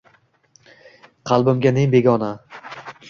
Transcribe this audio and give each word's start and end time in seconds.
Qalbimga 1.31 1.73
ne 1.77 1.85
begona 1.93 2.33